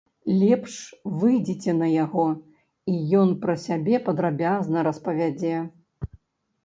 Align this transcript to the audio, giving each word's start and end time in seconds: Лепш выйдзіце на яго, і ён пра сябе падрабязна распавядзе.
Лепш 0.43 0.77
выйдзіце 1.19 1.75
на 1.81 1.89
яго, 2.03 2.25
і 2.93 2.97
ён 3.21 3.29
пра 3.47 3.53
сябе 3.67 3.95
падрабязна 4.09 4.77
распавядзе. 4.89 5.55